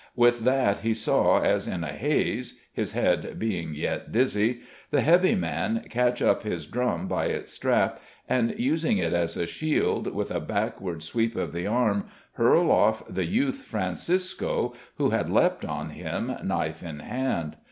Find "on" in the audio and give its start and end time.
15.63-15.91